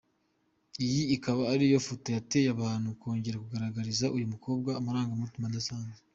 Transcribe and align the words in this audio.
Iyi 0.85 1.01
ikaba 1.15 1.41
ari 1.53 1.65
yo 1.73 1.79
foto 1.87 2.07
yateye 2.15 2.47
abantu 2.55 2.87
kongera 3.01 3.41
kugaragariza 3.43 4.05
uyu 4.15 4.31
mukobwa 4.33 4.69
amarangamutima 4.79 5.45
adasanzwe. 5.47 5.99